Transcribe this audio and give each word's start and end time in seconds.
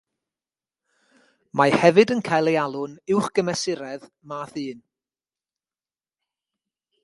Mae 1.61 1.73
hefyd 1.83 2.13
yn 2.15 2.23
cael 2.29 2.51
ei 2.53 2.57
alw'n 2.63 2.97
uwchgymesuredd 3.17 4.09
math 4.33 4.59
un. 4.63 4.81